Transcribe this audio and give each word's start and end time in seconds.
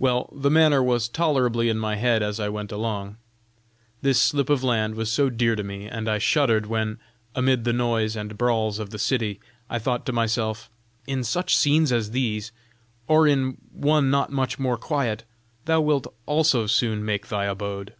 Well, 0.00 0.28
the 0.36 0.50
matter 0.50 0.82
was 0.82 1.06
tolerably 1.08 1.68
in 1.68 1.78
my 1.78 1.94
head 1.94 2.20
as 2.20 2.40
I 2.40 2.48
went 2.48 2.72
along. 2.72 3.18
This 4.00 4.20
slip 4.20 4.50
of 4.50 4.64
land 4.64 4.96
was 4.96 5.08
so 5.12 5.30
dear 5.30 5.54
to 5.54 5.62
me, 5.62 5.86
and 5.86 6.08
I 6.08 6.18
shuddered 6.18 6.66
when, 6.66 6.98
amid 7.36 7.62
the 7.62 7.72
noise 7.72 8.16
and 8.16 8.36
brawls 8.36 8.80
of 8.80 8.90
the 8.90 8.98
city, 8.98 9.38
I 9.70 9.78
thought 9.78 10.04
to 10.06 10.12
myself, 10.12 10.68
'In 11.06 11.22
such 11.22 11.54
scenes 11.56 11.92
as 11.92 12.10
these, 12.10 12.50
or 13.06 13.28
in 13.28 13.56
one 13.72 14.10
not 14.10 14.32
much 14.32 14.58
more 14.58 14.76
quiet, 14.76 15.22
thou 15.66 15.80
wilt 15.80 16.12
also 16.26 16.66
soon 16.66 17.04
make 17.04 17.28
thy 17.28 17.44
abode!' 17.44 17.94